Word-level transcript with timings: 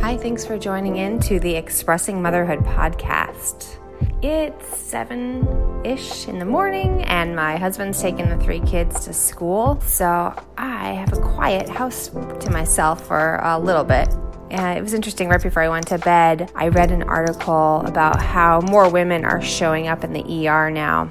Hi, 0.00 0.16
thanks 0.16 0.46
for 0.46 0.58
joining 0.58 0.96
in 0.96 1.20
to 1.20 1.38
the 1.38 1.54
Expressing 1.54 2.22
Motherhood 2.22 2.60
podcast. 2.60 3.76
It's 4.22 4.78
seven 4.78 5.46
ish 5.84 6.26
in 6.26 6.38
the 6.38 6.46
morning, 6.46 7.04
and 7.04 7.36
my 7.36 7.58
husband's 7.58 8.00
taking 8.00 8.30
the 8.30 8.38
three 8.38 8.60
kids 8.60 9.04
to 9.04 9.12
school, 9.12 9.78
so 9.82 10.34
I 10.56 10.92
have 10.92 11.12
a 11.12 11.20
quiet 11.20 11.68
house 11.68 12.08
to 12.08 12.50
myself 12.50 13.06
for 13.06 13.40
a 13.42 13.58
little 13.58 13.84
bit. 13.84 14.08
Uh, 14.50 14.74
it 14.74 14.80
was 14.80 14.94
interesting. 14.94 15.28
Right 15.28 15.40
before 15.40 15.62
I 15.62 15.68
went 15.68 15.88
to 15.88 15.98
bed, 15.98 16.50
I 16.54 16.68
read 16.68 16.90
an 16.92 17.02
article 17.02 17.82
about 17.84 18.22
how 18.22 18.62
more 18.62 18.88
women 18.88 19.26
are 19.26 19.42
showing 19.42 19.86
up 19.86 20.02
in 20.02 20.14
the 20.14 20.48
ER 20.48 20.70
now 20.70 21.10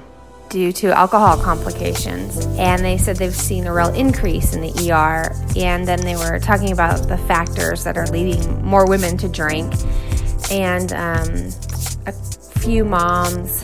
due 0.50 0.72
to 0.72 0.88
alcohol 0.88 1.42
complications. 1.42 2.44
And 2.58 2.84
they 2.84 2.98
said 2.98 3.16
they've 3.16 3.34
seen 3.34 3.66
a 3.66 3.72
real 3.72 3.94
increase 3.94 4.54
in 4.54 4.60
the 4.60 4.92
ER. 4.92 5.34
And 5.56 5.88
then 5.88 6.00
they 6.00 6.16
were 6.16 6.38
talking 6.38 6.72
about 6.72 7.08
the 7.08 7.16
factors 7.16 7.84
that 7.84 7.96
are 7.96 8.06
leading 8.08 8.62
more 8.62 8.86
women 8.86 9.16
to 9.18 9.28
drink. 9.28 9.72
And 10.50 10.92
um, 10.92 11.50
a 12.06 12.12
few 12.60 12.84
moms, 12.84 13.62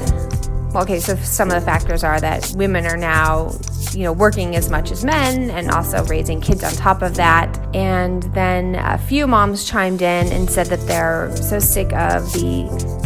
well, 0.72 0.84
okay, 0.84 1.00
so 1.00 1.16
some 1.16 1.50
of 1.50 1.54
the 1.54 1.60
factors 1.60 2.04
are 2.04 2.20
that 2.20 2.52
women 2.56 2.86
are 2.86 2.96
now, 2.96 3.52
you 3.92 4.04
know, 4.04 4.12
working 4.12 4.54
as 4.54 4.70
much 4.70 4.92
as 4.92 5.04
men 5.04 5.50
and 5.50 5.70
also 5.70 6.04
raising 6.04 6.40
kids 6.40 6.62
on 6.62 6.72
top 6.72 7.02
of 7.02 7.16
that. 7.16 7.58
And 7.74 8.22
then 8.34 8.76
a 8.76 8.96
few 8.96 9.26
moms 9.26 9.68
chimed 9.68 10.02
in 10.02 10.32
and 10.32 10.48
said 10.48 10.68
that 10.68 10.80
they're 10.86 11.34
so 11.36 11.58
sick 11.58 11.92
of 11.94 12.32
the 12.32 13.05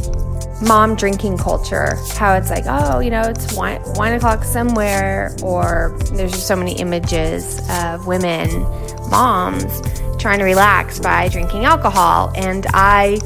mom 0.62 0.94
drinking 0.94 1.39
culture. 1.39 1.97
How 2.14 2.34
it's 2.34 2.50
like, 2.50 2.64
oh, 2.66 3.00
you 3.00 3.11
know, 3.11 3.22
it's 3.22 3.55
wine 3.55 4.12
o'clock 4.12 4.44
somewhere, 4.44 5.34
or 5.42 5.97
there's 6.12 6.33
just 6.33 6.47
so 6.47 6.56
many 6.56 6.72
images 6.78 7.61
of 7.70 8.06
women, 8.06 8.62
moms, 9.11 9.80
trying 10.19 10.39
to 10.39 10.44
relax 10.44 10.98
by 10.98 11.28
drinking 11.28 11.64
alcohol. 11.64 12.33
And 12.36 12.67
I, 12.75 13.19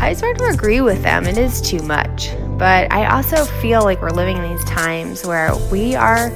I 0.00 0.14
sort 0.14 0.40
of 0.40 0.48
agree 0.48 0.80
with 0.80 1.02
them. 1.02 1.26
It 1.26 1.38
is 1.38 1.60
too 1.60 1.80
much. 1.80 2.30
But 2.58 2.92
I 2.92 3.06
also 3.06 3.44
feel 3.44 3.82
like 3.82 4.00
we're 4.02 4.10
living 4.10 4.36
in 4.36 4.56
these 4.56 4.64
times 4.64 5.26
where 5.26 5.54
we 5.70 5.94
are 5.94 6.30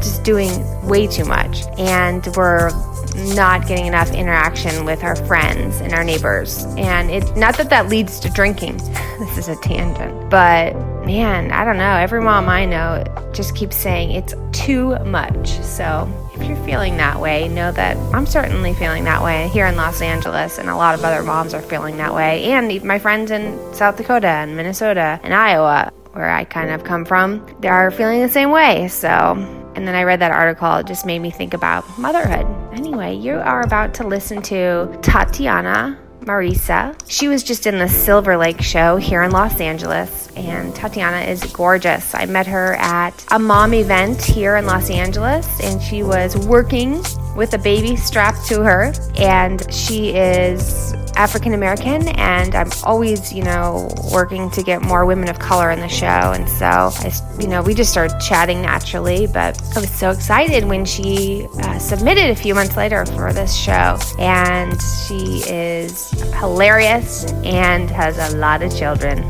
just 0.00 0.22
doing 0.24 0.64
way 0.86 1.06
too 1.06 1.24
much. 1.24 1.62
And 1.78 2.26
we're 2.36 2.70
not 3.14 3.66
getting 3.66 3.86
enough 3.86 4.12
interaction 4.12 4.84
with 4.84 5.02
our 5.02 5.16
friends 5.16 5.80
and 5.80 5.92
our 5.92 6.04
neighbors. 6.04 6.64
And 6.76 7.10
it's 7.10 7.30
not 7.36 7.56
that 7.58 7.70
that 7.70 7.88
leads 7.88 8.20
to 8.20 8.30
drinking. 8.30 8.76
this 9.18 9.38
is 9.38 9.48
a 9.48 9.56
tangent. 9.56 10.30
But 10.30 10.74
man, 11.04 11.50
I 11.52 11.64
don't 11.64 11.76
know. 11.76 11.96
Every 11.96 12.20
mom 12.20 12.48
I 12.48 12.64
know 12.64 13.04
just 13.32 13.54
keeps 13.54 13.76
saying 13.76 14.12
it's 14.12 14.34
too 14.52 14.98
much. 15.04 15.48
So 15.60 16.10
if 16.34 16.48
you're 16.48 16.64
feeling 16.64 16.96
that 16.96 17.20
way, 17.20 17.48
know 17.48 17.72
that 17.72 17.96
I'm 18.14 18.26
certainly 18.26 18.74
feeling 18.74 19.04
that 19.04 19.22
way 19.22 19.48
here 19.48 19.66
in 19.66 19.76
Los 19.76 20.00
Angeles, 20.00 20.58
and 20.58 20.68
a 20.68 20.76
lot 20.76 20.94
of 20.94 21.04
other 21.04 21.22
moms 21.22 21.54
are 21.54 21.62
feeling 21.62 21.96
that 21.98 22.14
way. 22.14 22.44
And 22.44 22.82
my 22.84 22.98
friends 22.98 23.30
in 23.30 23.58
South 23.74 23.96
Dakota 23.96 24.28
and 24.28 24.56
Minnesota 24.56 25.20
and 25.22 25.34
Iowa, 25.34 25.92
where 26.12 26.30
I 26.30 26.44
kind 26.44 26.70
of 26.70 26.84
come 26.84 27.04
from, 27.04 27.46
they 27.60 27.68
are 27.68 27.90
feeling 27.90 28.20
the 28.22 28.28
same 28.28 28.50
way. 28.50 28.88
So 28.88 29.61
and 29.74 29.86
then 29.86 29.94
I 29.94 30.04
read 30.04 30.20
that 30.20 30.32
article, 30.32 30.76
it 30.76 30.86
just 30.86 31.06
made 31.06 31.20
me 31.20 31.30
think 31.30 31.54
about 31.54 31.98
motherhood. 31.98 32.46
Anyway, 32.72 33.14
you 33.14 33.34
are 33.34 33.62
about 33.62 33.94
to 33.94 34.06
listen 34.06 34.42
to 34.42 34.98
Tatiana 35.02 35.98
Mariesa. 36.24 36.94
She 37.08 37.28
was 37.28 37.42
just 37.42 37.66
in 37.66 37.78
the 37.78 37.88
Silver 37.88 38.36
Lake 38.36 38.62
show 38.62 38.96
here 38.96 39.22
in 39.22 39.30
Los 39.30 39.60
Angeles, 39.60 40.28
and 40.36 40.74
Tatiana 40.74 41.26
is 41.26 41.42
gorgeous. 41.52 42.14
I 42.14 42.26
met 42.26 42.46
her 42.46 42.74
at 42.74 43.24
a 43.30 43.38
mom 43.38 43.74
event 43.74 44.22
here 44.22 44.56
in 44.56 44.66
Los 44.66 44.90
Angeles, 44.90 45.46
and 45.62 45.82
she 45.82 46.02
was 46.02 46.36
working 46.46 47.02
with 47.36 47.54
a 47.54 47.58
baby 47.58 47.96
strapped 47.96 48.46
to 48.48 48.62
her, 48.62 48.92
and 49.16 49.72
she 49.72 50.10
is 50.10 50.94
African 51.16 51.54
American, 51.54 52.08
and 52.08 52.54
I'm 52.54 52.70
always, 52.84 53.32
you 53.32 53.42
know, 53.42 53.88
working 54.12 54.50
to 54.50 54.62
get 54.62 54.82
more 54.82 55.04
women 55.04 55.28
of 55.28 55.38
color 55.38 55.70
in 55.70 55.80
the 55.80 55.88
show. 55.88 56.06
And 56.06 56.48
so, 56.48 56.66
I, 56.66 57.12
you 57.38 57.46
know, 57.46 57.62
we 57.62 57.74
just 57.74 57.90
started 57.90 58.18
chatting 58.20 58.62
naturally, 58.62 59.26
but 59.26 59.60
I 59.76 59.80
was 59.80 59.90
so 59.90 60.10
excited 60.10 60.64
when 60.64 60.84
she 60.84 61.46
uh, 61.58 61.78
submitted 61.78 62.30
a 62.30 62.36
few 62.36 62.54
months 62.54 62.76
later 62.76 63.04
for 63.06 63.32
this 63.32 63.54
show. 63.54 63.98
And 64.18 64.80
she 65.06 65.42
is 65.46 66.10
hilarious 66.38 67.24
and 67.44 67.90
has 67.90 68.18
a 68.32 68.36
lot 68.36 68.62
of 68.62 68.76
children. 68.76 69.22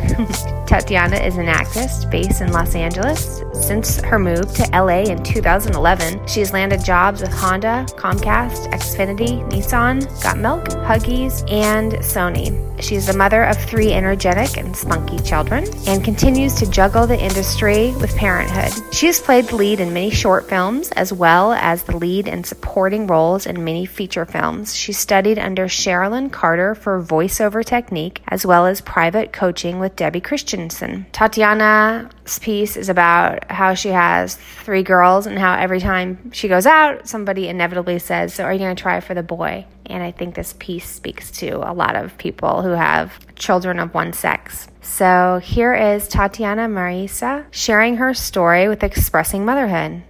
Tatiana 0.73 1.17
is 1.17 1.37
an 1.37 1.51
actress 1.51 2.07
based 2.07 2.41
in 2.41 2.51
Los 2.51 2.75
Angeles. 2.75 3.43
Since 3.53 4.01
her 4.01 4.19
move 4.19 4.55
to 4.55 4.67
LA 4.73 5.03
in 5.03 5.23
2011, 5.23 6.27
she 6.27 6.41
has 6.41 6.55
landed 6.55 6.83
jobs 6.83 7.21
with 7.21 7.31
Honda, 7.31 7.85
Comcast, 7.91 8.73
Xfinity, 8.73 9.47
Nissan, 9.51 10.01
Got 10.23 10.39
Milk, 10.39 10.65
Huggies, 10.87 11.43
and 11.53 11.93
Sony. 11.97 12.73
She 12.83 12.97
is 12.97 13.07
the 13.07 13.17
mother 13.17 13.45
of 13.45 13.57
three 13.59 13.93
energetic 13.93 14.57
and 14.57 14.75
spunky 14.75 15.19
children 15.21 15.67
and 15.87 16.03
continues 16.03 16.55
to 16.55 16.69
juggle 16.69 17.07
the 17.07 17.21
industry 17.21 17.93
with 18.01 18.17
parenthood. 18.17 18.73
She 18.93 19.07
has 19.07 19.21
played 19.21 19.49
the 19.49 19.57
lead 19.57 19.79
in 19.79 19.93
many 19.93 20.11
short 20.11 20.49
films 20.49 20.91
as 20.93 21.13
well 21.13 21.53
as 21.53 21.85
the 21.85 21.97
lead 21.97 22.27
and 22.27 22.45
supporting 22.45 23.07
roles 23.07 23.47
in 23.47 23.63
many 23.63 23.87
feature 23.87 24.25
films. 24.25 24.75
She 24.75 24.93
studied 24.93 25.39
under 25.39 25.67
Sherilyn 25.67 26.33
Carter 26.33 26.75
for 26.75 27.01
voiceover 27.01 27.65
technique 27.65 28.23
as 28.27 28.45
well 28.45 28.67
as 28.67 28.81
private 28.81 29.33
coaching 29.33 29.79
with 29.79 29.95
Debbie 29.95 30.21
Christensen. 30.69 31.07
Tatiana's 31.13 32.39
piece 32.39 32.77
is 32.77 32.89
about 32.89 33.51
how 33.51 33.75
she 33.75 33.89
has 33.89 34.37
three 34.37 34.83
girls 34.83 35.27
and 35.27 35.39
how 35.39 35.55
every 35.55 35.81
time 35.81 36.31
she 36.33 36.47
goes 36.49 36.67
out, 36.67 37.09
somebody 37.09 37.49
inevitably 37.49 37.99
says, 37.99 38.35
So, 38.35 38.45
are 38.45 38.53
you 38.53 38.61
going 38.61 38.77
to 38.77 38.81
try 38.81 39.01
for 39.01 39.15
the 39.15 39.23
boy? 39.23 39.67
And 39.87 40.03
I 40.03 40.13
think 40.13 40.35
this 40.35 40.55
piece 40.59 40.89
speaks 40.89 41.31
to 41.33 41.69
a 41.69 41.73
lot 41.75 41.97
of 41.97 42.17
people 42.17 42.63
who 42.63 42.71
have 42.71 43.13
children 43.35 43.79
of 43.79 43.93
one 43.93 44.13
sex. 44.13 44.69
So 44.81 45.41
here 45.43 45.75
is 45.75 46.07
Tatiana 46.07 46.69
Mariesa 46.69 47.47
sharing 47.51 47.97
her 47.97 48.15
story 48.15 48.69
with 48.69 48.83
Expressing 48.85 49.45
Motherhood. 49.45 50.03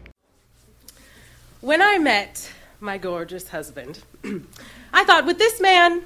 When 1.60 1.80
I 1.80 1.98
met 1.98 2.52
my 2.80 2.98
gorgeous 2.98 3.48
husband, 3.48 4.00
I 4.92 5.04
thought, 5.04 5.24
with 5.24 5.38
this 5.38 5.60
man, 5.60 6.02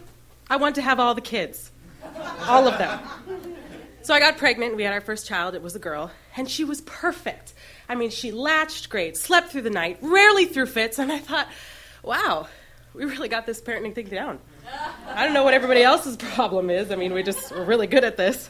I 0.48 0.56
want 0.56 0.76
to 0.76 0.82
have 0.82 1.00
all 1.00 1.14
the 1.14 1.20
kids, 1.20 1.72
all 2.46 2.68
of 2.68 2.78
them. 2.78 3.55
So 4.06 4.14
I 4.14 4.20
got 4.20 4.36
pregnant. 4.38 4.76
We 4.76 4.84
had 4.84 4.92
our 4.92 5.00
first 5.00 5.26
child. 5.26 5.56
It 5.56 5.62
was 5.62 5.74
a 5.74 5.80
girl. 5.80 6.12
And 6.36 6.48
she 6.48 6.62
was 6.62 6.80
perfect. 6.82 7.54
I 7.88 7.96
mean, 7.96 8.10
she 8.10 8.30
latched 8.30 8.88
great, 8.88 9.16
slept 9.16 9.50
through 9.50 9.62
the 9.62 9.70
night, 9.70 9.98
rarely 10.00 10.44
threw 10.44 10.64
fits. 10.64 11.00
And 11.00 11.10
I 11.10 11.18
thought, 11.18 11.48
wow, 12.04 12.46
we 12.94 13.04
really 13.04 13.28
got 13.28 13.46
this 13.46 13.60
parenting 13.60 13.96
thing 13.96 14.06
down. 14.06 14.38
I 15.08 15.24
don't 15.24 15.34
know 15.34 15.42
what 15.42 15.54
everybody 15.54 15.82
else's 15.82 16.16
problem 16.16 16.70
is. 16.70 16.92
I 16.92 16.94
mean, 16.94 17.14
we 17.14 17.24
just 17.24 17.50
we're 17.50 17.64
really 17.64 17.88
good 17.88 18.04
at 18.04 18.16
this. 18.16 18.48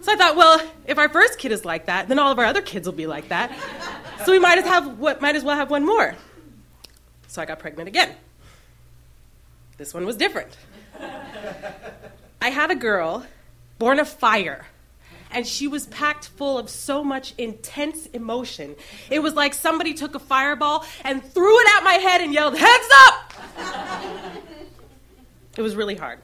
So 0.00 0.12
I 0.12 0.16
thought, 0.16 0.34
well, 0.34 0.60
if 0.86 0.98
our 0.98 1.08
first 1.08 1.38
kid 1.38 1.52
is 1.52 1.64
like 1.64 1.86
that, 1.86 2.08
then 2.08 2.18
all 2.18 2.32
of 2.32 2.40
our 2.40 2.44
other 2.44 2.60
kids 2.60 2.88
will 2.88 2.92
be 2.92 3.06
like 3.06 3.28
that. 3.28 3.56
So 4.24 4.32
we 4.32 4.40
might 4.40 4.58
as 4.58 4.64
have 4.64 4.98
what 4.98 5.20
might 5.20 5.36
as 5.36 5.44
well 5.44 5.54
have 5.54 5.70
one 5.70 5.86
more. 5.86 6.16
So 7.28 7.40
I 7.40 7.44
got 7.44 7.60
pregnant 7.60 7.86
again. 7.86 8.16
This 9.76 9.94
one 9.94 10.04
was 10.04 10.16
different. 10.16 10.56
I 12.42 12.50
had 12.50 12.72
a 12.72 12.74
girl 12.74 13.24
born 13.78 14.00
of 14.00 14.08
fire 14.08 14.66
and 15.30 15.46
she 15.46 15.66
was 15.66 15.86
packed 15.86 16.28
full 16.28 16.58
of 16.58 16.68
so 16.68 17.04
much 17.04 17.34
intense 17.38 18.06
emotion. 18.06 18.76
It 19.10 19.20
was 19.20 19.34
like 19.34 19.54
somebody 19.54 19.94
took 19.94 20.14
a 20.14 20.18
fireball 20.18 20.84
and 21.04 21.22
threw 21.22 21.58
it 21.60 21.68
at 21.76 21.84
my 21.84 21.94
head 21.94 22.20
and 22.20 22.32
yelled, 22.32 22.56
Heads 22.56 22.88
up! 23.06 23.32
it 25.56 25.62
was 25.62 25.76
really 25.76 25.94
hard. 25.94 26.20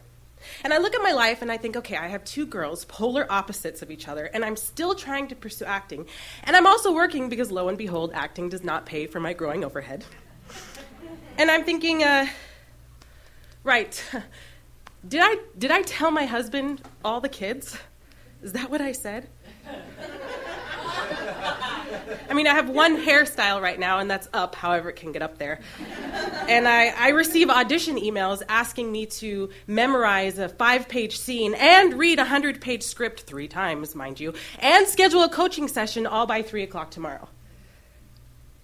And 0.65 0.73
I 0.73 0.79
look 0.79 0.95
at 0.95 1.03
my 1.03 1.13
life 1.13 1.43
and 1.43 1.53
I 1.53 1.57
think, 1.57 1.77
okay, 1.77 1.97
I 1.97 2.09
have 2.09 2.25
two 2.25 2.47
girls, 2.47 2.85
polar 2.87 3.27
opposites 3.31 3.83
of 3.83 3.91
each 3.91 4.09
other, 4.09 4.25
and 4.27 4.45
I'm 4.45 4.57
still 4.57 4.95
trying 4.95 5.29
to 5.29 5.37
pursue 5.37 5.65
acting. 5.65 6.07
And 6.45 6.57
I'm 6.57 6.67
also 6.67 6.95
working 6.95 7.29
because, 7.29 7.51
lo 7.51 7.69
and 7.69 7.79
behold, 7.79 8.13
acting 8.15 8.49
does 8.49 8.65
not 8.65 8.87
pay 8.87 9.07
for 9.07 9.21
my 9.21 9.33
growing 9.33 9.65
overhead. 9.65 10.05
And 11.39 11.51
I'm 11.51 11.65
thinking, 11.65 12.03
uh, 12.03 12.27
right, 13.63 14.03
did 15.09 15.21
I, 15.23 15.37
did 15.59 15.71
I 15.71 15.83
tell 15.83 16.11
my 16.11 16.25
husband 16.25 16.83
all 17.05 17.21
the 17.21 17.29
kids? 17.29 17.77
Is 18.43 18.53
that 18.53 18.71
what 18.71 18.81
I 18.81 18.93
said? 18.93 19.29
I 22.29 22.35
mean, 22.35 22.47
I 22.47 22.55
have 22.55 22.69
one 22.69 22.97
hairstyle 23.05 23.61
right 23.61 23.79
now, 23.79 23.99
and 23.99 24.11
that's 24.11 24.29
up, 24.33 24.55
however, 24.55 24.91
it 24.91 24.97
can 24.97 25.13
get 25.13 25.23
up 25.23 25.39
there. 25.39 25.61
And 26.49 26.69
I, 26.69 26.89
I 26.89 27.09
receive 27.11 27.51
audition 27.51 27.97
emails 27.97 28.43
asking 28.49 28.91
me 28.93 29.07
to 29.07 29.51
memorize 29.67 30.39
a 30.39 30.49
five 30.49 30.89
page 30.89 31.19
scene 31.19 31.55
and 31.55 31.95
read 31.95 32.19
a 32.19 32.23
100 32.23 32.61
page 32.61 32.83
script 32.83 33.23
three 33.23 33.49
times, 33.49 33.95
mind 33.95 34.21
you, 34.21 34.35
and 34.59 34.87
schedule 34.87 35.23
a 35.23 35.29
coaching 35.29 35.69
session 35.69 36.07
all 36.07 36.27
by 36.27 36.43
3 36.43 36.63
o'clock 36.63 36.91
tomorrow. 36.91 37.29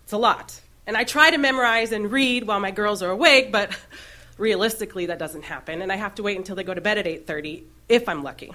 It's 0.05 0.13
a 0.13 0.19
lot. 0.19 0.61
And 0.87 0.97
I 0.97 1.05
try 1.05 1.31
to 1.31 1.39
memorize 1.39 1.93
and 1.93 2.11
read 2.11 2.47
while 2.47 2.61
my 2.61 2.73
girls 2.73 3.03
are 3.03 3.11
awake, 3.11 3.53
but 3.53 3.77
realistically 4.39 5.07
that 5.07 5.19
doesn't 5.19 5.45
happen 5.45 5.83
and 5.83 5.93
I 5.93 5.97
have 5.97 6.15
to 6.17 6.23
wait 6.23 6.37
until 6.37 6.57
they 6.57 6.65
go 6.65 6.75
to 6.75 6.81
bed 6.81 6.99
at 6.99 7.07
8:30 7.07 7.63
if 7.89 8.09
I'm 8.09 8.23
lucky. 8.23 8.53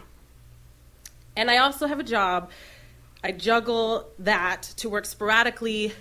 And 1.38 1.52
I 1.52 1.58
also 1.58 1.86
have 1.86 2.00
a 2.00 2.04
job. 2.04 2.50
I 3.24 3.32
juggle 3.32 4.10
that 4.18 4.64
to 4.78 4.90
work 4.90 5.06
sporadically 5.06 5.94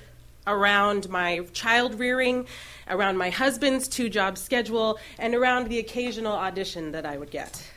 around 0.46 1.10
my 1.10 1.40
child 1.52 1.98
rearing, 2.00 2.46
around 2.88 3.18
my 3.18 3.28
husband's 3.28 3.86
two 3.86 4.08
job 4.08 4.38
schedule, 4.38 4.98
and 5.18 5.34
around 5.34 5.68
the 5.68 5.78
occasional 5.78 6.32
audition 6.32 6.92
that 6.92 7.04
I 7.04 7.18
would 7.18 7.30
get. 7.30 7.70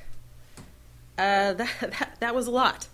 Uh, 1.18 1.54
that, 1.54 1.70
that, 1.82 2.16
that 2.22 2.34
was 2.34 2.48
a 2.48 2.52
lot. 2.52 2.88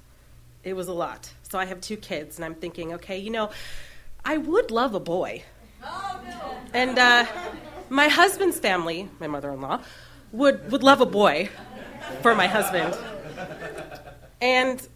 It 0.64 0.74
was 0.74 0.88
a 0.88 0.94
lot. 0.94 1.32
So 1.44 1.60
I 1.60 1.66
have 1.66 1.80
two 1.80 1.98
kids, 1.98 2.38
and 2.38 2.44
I'm 2.44 2.56
thinking, 2.56 2.96
okay, 2.96 3.20
you 3.20 3.30
know, 3.30 3.52
I 4.26 4.38
would 4.38 4.72
love 4.72 4.96
a 4.96 5.00
boy. 5.00 5.44
Oh, 5.84 6.20
no. 6.26 6.58
And 6.74 6.98
uh, 6.98 7.28
my 7.90 8.08
husband's 8.08 8.60
family, 8.60 9.10
my 9.20 9.28
mother 9.28 9.52
in 9.52 9.62
law, 9.62 9.82
would, 10.32 10.72
would 10.72 10.82
love 10.82 11.02
a 11.02 11.06
boy 11.06 11.50
for 12.24 12.34
my 12.34 12.48
husband. 12.48 12.98
And 14.46 14.88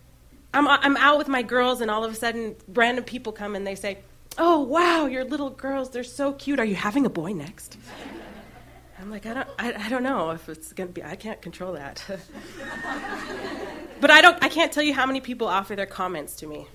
I'm, 0.54 0.68
I'm 0.68 0.96
out 0.98 1.18
with 1.18 1.28
my 1.28 1.42
girls, 1.42 1.82
and 1.82 1.90
all 1.90 2.04
of 2.06 2.12
a 2.12 2.16
sudden, 2.16 2.56
random 2.68 3.04
people 3.04 3.34
come 3.34 3.56
and 3.56 3.66
they 3.66 3.74
say, 3.74 3.98
Oh, 4.38 4.60
wow, 4.60 5.08
your 5.08 5.26
little 5.26 5.50
girls, 5.50 5.90
they're 5.90 6.04
so 6.04 6.34
cute. 6.34 6.60
Are 6.60 6.66
you 6.66 6.76
having 6.76 7.08
a 7.08 7.10
boy 7.10 7.34
next? 7.34 7.78
I'm 9.00 9.10
like, 9.10 9.26
I 9.26 9.34
don't, 9.34 9.48
I, 9.58 9.74
I 9.74 9.90
don't 9.90 10.04
know 10.04 10.30
if 10.30 10.48
it's 10.50 10.72
going 10.72 10.90
to 10.90 10.94
be, 10.94 11.04
I 11.04 11.16
can't 11.16 11.42
control 11.42 11.74
that. 11.74 12.04
but 14.00 14.12
I, 14.12 14.22
don't, 14.22 14.42
I 14.44 14.50
can't 14.50 14.72
tell 14.72 14.84
you 14.84 14.94
how 14.94 15.08
many 15.08 15.20
people 15.20 15.48
offer 15.48 15.76
their 15.76 15.88
comments 15.88 16.36
to 16.38 16.48
me. 16.48 16.68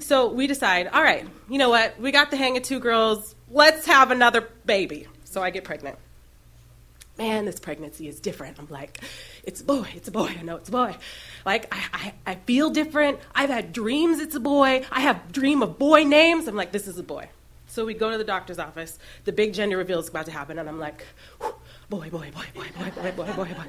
So 0.00 0.30
we 0.30 0.46
decide, 0.46 0.88
all 0.88 1.02
right, 1.02 1.26
you 1.48 1.56
know 1.56 1.70
what? 1.70 1.98
We 1.98 2.12
got 2.12 2.30
the 2.30 2.36
hang 2.36 2.58
of 2.58 2.62
two 2.62 2.78
girls. 2.78 3.34
Let's 3.48 3.86
have 3.86 4.10
another 4.10 4.42
baby. 4.66 5.06
So 5.24 5.42
I 5.42 5.48
get 5.48 5.64
pregnant. 5.64 5.98
Man, 7.16 7.44
this 7.44 7.60
pregnancy 7.60 8.08
is 8.08 8.18
different. 8.18 8.58
I'm 8.58 8.66
like, 8.68 9.00
it's 9.44 9.60
a 9.60 9.64
boy, 9.64 9.86
it's 9.94 10.08
a 10.08 10.10
boy, 10.10 10.34
I 10.38 10.42
know 10.42 10.56
it's 10.56 10.68
a 10.68 10.72
boy. 10.72 10.96
Like, 11.46 11.72
I, 11.72 11.84
I, 11.92 12.14
I 12.32 12.34
feel 12.34 12.70
different. 12.70 13.20
I've 13.34 13.50
had 13.50 13.72
dreams 13.72 14.18
it's 14.18 14.34
a 14.34 14.40
boy. 14.40 14.84
I 14.90 15.00
have 15.00 15.30
dream 15.30 15.62
of 15.62 15.78
boy 15.78 16.02
names. 16.02 16.48
I'm 16.48 16.56
like, 16.56 16.72
this 16.72 16.88
is 16.88 16.98
a 16.98 17.04
boy. 17.04 17.28
So 17.68 17.84
we 17.84 17.94
go 17.94 18.10
to 18.10 18.18
the 18.18 18.24
doctor's 18.24 18.58
office. 18.58 18.98
The 19.24 19.32
big 19.32 19.52
gender 19.54 19.76
reveal 19.76 20.00
is 20.00 20.08
about 20.08 20.26
to 20.26 20.32
happen, 20.32 20.58
and 20.58 20.68
I'm 20.68 20.78
like, 20.78 21.04
boy, 21.88 22.08
boy, 22.08 22.08
boy, 22.10 22.30
boy, 22.32 22.46
boy, 22.54 22.90
boy, 22.94 23.12
boy, 23.12 23.32
boy, 23.32 23.34
boy. 23.34 23.64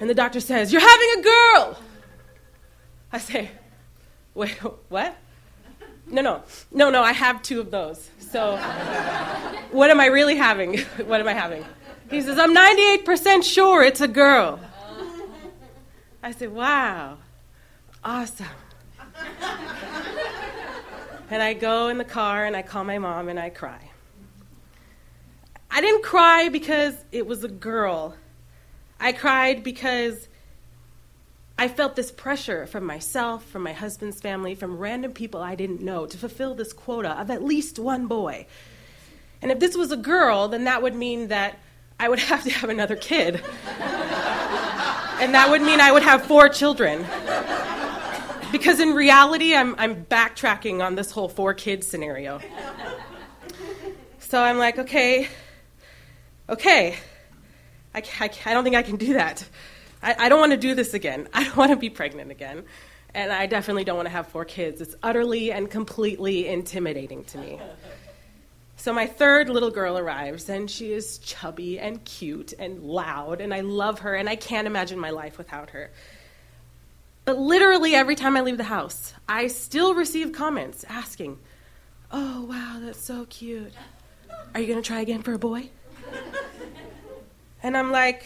And 0.00 0.08
the 0.08 0.14
doctor 0.14 0.40
says, 0.40 0.72
You're 0.72 0.80
having 0.80 1.08
a 1.18 1.22
girl. 1.22 1.78
I 3.12 3.18
say, 3.18 3.50
Wait, 4.34 4.52
what? 4.88 5.16
No, 6.06 6.22
no, 6.22 6.42
no, 6.72 6.90
no, 6.90 7.02
I 7.02 7.12
have 7.12 7.42
two 7.42 7.60
of 7.60 7.70
those. 7.70 8.10
So, 8.18 8.56
what 9.70 9.90
am 9.90 10.00
I 10.00 10.06
really 10.06 10.36
having? 10.36 10.78
what 11.06 11.20
am 11.20 11.28
I 11.28 11.34
having? 11.34 11.64
He 12.10 12.20
says, 12.20 12.38
I'm 12.40 12.54
98% 12.54 13.44
sure 13.44 13.84
it's 13.84 14.00
a 14.00 14.08
girl. 14.08 14.58
I 16.22 16.32
said, 16.32 16.52
wow, 16.52 17.18
awesome. 18.02 18.46
and 21.30 21.40
I 21.40 21.54
go 21.54 21.86
in 21.86 21.98
the 21.98 22.04
car 22.04 22.44
and 22.44 22.56
I 22.56 22.62
call 22.62 22.82
my 22.82 22.98
mom 22.98 23.28
and 23.28 23.38
I 23.38 23.50
cry. 23.50 23.90
I 25.70 25.80
didn't 25.80 26.02
cry 26.02 26.48
because 26.48 26.94
it 27.12 27.28
was 27.28 27.44
a 27.44 27.48
girl. 27.48 28.16
I 28.98 29.12
cried 29.12 29.62
because 29.62 30.28
I 31.56 31.68
felt 31.68 31.94
this 31.94 32.10
pressure 32.10 32.66
from 32.66 32.84
myself, 32.86 33.44
from 33.44 33.62
my 33.62 33.72
husband's 33.72 34.20
family, 34.20 34.56
from 34.56 34.78
random 34.78 35.12
people 35.12 35.40
I 35.40 35.54
didn't 35.54 35.80
know 35.80 36.06
to 36.06 36.18
fulfill 36.18 36.56
this 36.56 36.72
quota 36.72 37.10
of 37.20 37.30
at 37.30 37.44
least 37.44 37.78
one 37.78 38.08
boy. 38.08 38.46
And 39.40 39.52
if 39.52 39.60
this 39.60 39.76
was 39.76 39.92
a 39.92 39.96
girl, 39.96 40.48
then 40.48 40.64
that 40.64 40.82
would 40.82 40.96
mean 40.96 41.28
that 41.28 41.60
I 42.00 42.08
would 42.08 42.18
have 42.18 42.42
to 42.44 42.50
have 42.50 42.70
another 42.70 42.96
kid. 42.96 43.34
and 45.20 45.34
that 45.34 45.48
would 45.50 45.60
mean 45.60 45.82
I 45.82 45.92
would 45.92 46.02
have 46.02 46.24
four 46.24 46.48
children. 46.48 47.04
Because 48.50 48.80
in 48.80 48.94
reality, 48.94 49.54
I'm, 49.54 49.74
I'm 49.76 50.06
backtracking 50.06 50.82
on 50.82 50.94
this 50.94 51.10
whole 51.10 51.28
four 51.28 51.52
kids 51.52 51.86
scenario. 51.86 52.40
So 54.18 54.42
I'm 54.42 54.56
like, 54.56 54.78
okay, 54.78 55.28
okay, 56.48 56.96
I, 57.94 58.02
I, 58.18 58.30
I 58.46 58.54
don't 58.54 58.64
think 58.64 58.76
I 58.76 58.82
can 58.82 58.96
do 58.96 59.12
that. 59.12 59.46
I, 60.02 60.14
I 60.18 60.28
don't 60.30 60.40
want 60.40 60.52
to 60.52 60.58
do 60.58 60.74
this 60.74 60.94
again. 60.94 61.28
I 61.34 61.44
don't 61.44 61.56
want 61.56 61.70
to 61.70 61.76
be 61.76 61.90
pregnant 61.90 62.30
again. 62.30 62.64
And 63.12 63.30
I 63.30 63.44
definitely 63.44 63.84
don't 63.84 63.96
want 63.96 64.06
to 64.06 64.12
have 64.12 64.28
four 64.28 64.46
kids. 64.46 64.80
It's 64.80 64.94
utterly 65.02 65.52
and 65.52 65.70
completely 65.70 66.48
intimidating 66.48 67.24
to 67.24 67.38
me. 67.38 67.60
So 68.80 68.94
my 68.94 69.06
third 69.06 69.50
little 69.50 69.70
girl 69.70 69.98
arrives, 69.98 70.48
and 70.48 70.70
she 70.70 70.94
is 70.94 71.18
chubby 71.18 71.78
and 71.78 72.02
cute 72.06 72.54
and 72.58 72.82
loud, 72.82 73.42
and 73.42 73.52
I 73.52 73.60
love 73.60 73.98
her, 73.98 74.14
and 74.14 74.26
I 74.26 74.36
can't 74.36 74.66
imagine 74.66 74.98
my 74.98 75.10
life 75.10 75.36
without 75.36 75.68
her. 75.70 75.90
But 77.26 77.38
literally 77.38 77.94
every 77.94 78.16
time 78.16 78.38
I 78.38 78.40
leave 78.40 78.56
the 78.56 78.64
house, 78.64 79.12
I 79.28 79.48
still 79.48 79.94
receive 79.94 80.32
comments 80.32 80.86
asking, 80.88 81.38
Oh, 82.10 82.46
wow, 82.46 82.78
that's 82.80 83.04
so 83.04 83.26
cute. 83.26 83.74
Are 84.54 84.60
you 84.60 84.66
going 84.66 84.82
to 84.82 84.86
try 84.86 85.00
again 85.00 85.20
for 85.20 85.34
a 85.34 85.38
boy? 85.38 85.68
And 87.62 87.76
I'm 87.76 87.92
like, 87.92 88.24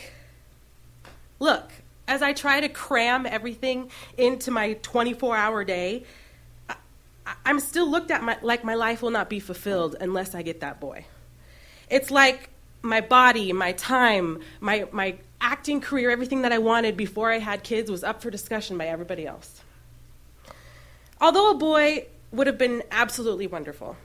Look, 1.40 1.68
as 2.06 2.22
I 2.22 2.32
try 2.32 2.60
to 2.60 2.68
cram 2.68 3.26
everything 3.26 3.90
into 4.16 4.52
my 4.52 4.74
24 4.74 5.36
hour 5.36 5.64
day, 5.64 6.04
I, 7.26 7.34
am 7.46 7.60
still 7.60 7.90
looked 7.90 8.10
at 8.10 8.22
my, 8.22 8.38
like 8.42 8.64
my 8.64 8.74
life 8.74 9.02
will 9.02 9.10
not 9.10 9.28
be 9.28 9.40
fulfilled 9.40 9.96
unless 10.00 10.34
I 10.34 10.42
get 10.42 10.60
that 10.60 10.80
boy. 10.80 11.06
It's 11.88 12.10
like 12.10 12.50
my 12.82 13.00
body, 13.00 13.52
my 13.52 13.72
time, 13.72 14.40
my, 14.60 14.86
my 14.92 15.16
acting 15.40 15.80
career, 15.80 16.10
everything 16.10 16.42
that 16.42 16.52
I 16.52 16.58
wanted 16.58 16.96
before 16.96 17.30
I 17.30 17.38
had 17.38 17.62
kids 17.62 17.90
was 17.90 18.04
up 18.04 18.22
for 18.22 18.30
discussion 18.30 18.78
by 18.78 18.86
everybody 18.86 19.26
else. 19.26 19.62
Although 21.20 21.50
a 21.50 21.54
boy 21.54 22.06
would 22.32 22.46
have 22.46 22.58
been 22.58 22.82
absolutely 22.90 23.46
wonderful, 23.46 23.96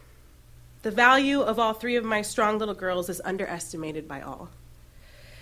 the 0.82 0.92
value 0.92 1.42
of 1.42 1.60
all 1.60 1.74
three 1.74 1.98
of 1.98 2.06
my 2.06 2.22
strong 2.22 2.58
little 2.58 2.76
girls 2.76 3.10
is 3.10 3.22
underestimated 3.26 4.08
by 4.08 4.22
all. 4.22 4.50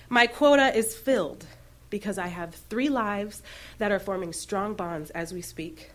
My 0.09 0.25
quota 0.25 0.75
is 0.75 0.95
filled 0.95 1.45
because 1.89 2.17
I 2.17 2.27
have 2.27 2.55
three 2.55 2.89
lives 2.89 3.43
that 3.77 3.91
are 3.91 3.99
forming 3.99 4.33
strong 4.33 4.73
bonds 4.73 5.09
as 5.11 5.33
we 5.33 5.41
speak. 5.41 5.91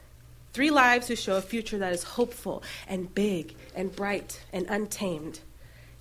Three 0.53 0.71
lives 0.71 1.09
who 1.09 1.17
show 1.17 1.37
a 1.37 1.41
future 1.41 1.79
that 1.79 1.95
is 1.95 2.03
hopeful 2.03 2.63
and 2.87 3.13
big 3.15 3.55
and 3.75 3.95
bright 3.95 4.45
and 4.53 4.67
untamed. 4.69 5.41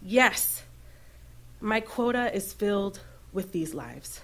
Yes, 0.04 0.64
my 1.62 1.80
quota 1.80 2.36
is 2.36 2.52
filled 2.52 3.00
with 3.32 3.54
these 3.54 3.74
lives. 3.74 4.20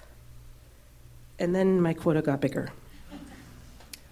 And 1.39 1.55
then 1.55 1.81
my 1.81 1.93
quota 1.93 2.21
got 2.21 2.41
bigger. 2.41 2.69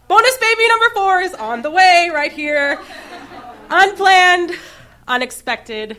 Bonus 0.08 0.38
baby 0.38 0.68
number 0.70 0.90
four 0.94 1.22
is 1.22 1.34
on 1.34 1.64
the 1.64 1.72
way 1.72 2.10
right 2.14 2.32
here. 2.32 2.80
Unplanned, 3.70 4.52
unexpected, 5.08 5.98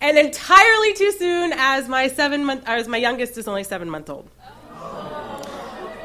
and 0.00 0.18
entirely 0.18 0.92
too 0.92 1.10
soon 1.12 1.52
as 1.54 1.88
my 1.88 2.06
seven 2.06 2.44
month 2.44 2.62
as 2.66 2.86
my 2.86 2.98
youngest 2.98 3.36
is 3.38 3.48
only 3.48 3.64
seven 3.64 3.90
months 3.90 4.10
old. 4.10 4.30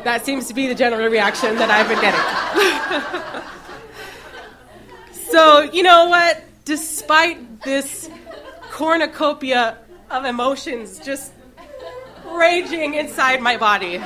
That 0.04 0.24
seems 0.24 0.48
to 0.48 0.54
be 0.54 0.68
the 0.68 0.76
general 0.76 1.10
reaction 1.10 1.56
that 1.58 1.70
I've 1.70 1.88
been 1.88 2.00
getting. 2.00 2.45
so, 5.32 5.62
you 5.62 5.84
know 5.84 6.08
what? 6.08 6.44
Despite 6.66 7.62
this 7.62 8.10
cornucopia 8.72 9.78
of 10.10 10.26
emotions 10.26 11.00
just 11.00 11.34
raging 12.26 12.96
inside 12.96 13.42
my 13.42 13.58
body, 13.58 14.00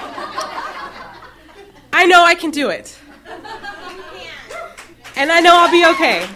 I 1.93 2.05
know 2.05 2.23
I 2.23 2.35
can 2.35 2.51
do 2.51 2.69
it. 2.69 2.97
And 5.15 5.31
I 5.31 5.39
know 5.41 5.51
I'll 5.53 5.71
be 5.71 5.85
okay. 5.95 6.27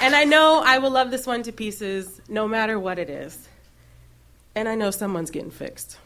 And 0.00 0.14
I 0.14 0.24
know 0.24 0.62
I 0.64 0.78
will 0.78 0.90
love 0.90 1.10
this 1.10 1.26
one 1.26 1.42
to 1.44 1.52
pieces 1.52 2.20
no 2.28 2.46
matter 2.46 2.78
what 2.78 2.98
it 2.98 3.10
is. 3.10 3.48
And 4.54 4.68
I 4.68 4.74
know 4.74 4.90
someone's 4.90 5.30
getting 5.30 5.50
fixed. 5.50 5.98